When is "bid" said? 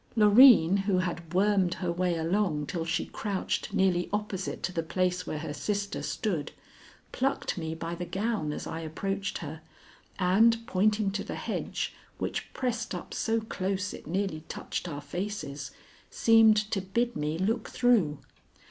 16.81-17.15